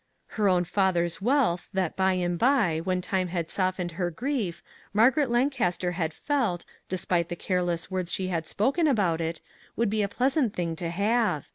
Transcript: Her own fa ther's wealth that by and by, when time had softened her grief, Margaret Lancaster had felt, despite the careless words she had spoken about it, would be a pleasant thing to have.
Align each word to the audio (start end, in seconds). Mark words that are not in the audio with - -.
Her 0.29 0.49
own 0.49 0.63
fa 0.63 0.91
ther's 0.91 1.21
wealth 1.21 1.69
that 1.73 1.95
by 1.95 2.13
and 2.13 2.39
by, 2.39 2.79
when 2.83 3.01
time 3.01 3.27
had 3.27 3.51
softened 3.51 3.91
her 3.91 4.09
grief, 4.09 4.63
Margaret 4.93 5.29
Lancaster 5.29 5.91
had 5.91 6.11
felt, 6.11 6.65
despite 6.89 7.29
the 7.29 7.35
careless 7.35 7.91
words 7.91 8.11
she 8.11 8.29
had 8.29 8.47
spoken 8.47 8.87
about 8.87 9.21
it, 9.21 9.41
would 9.75 9.91
be 9.91 10.01
a 10.01 10.07
pleasant 10.07 10.55
thing 10.55 10.75
to 10.77 10.89
have. 10.89 11.45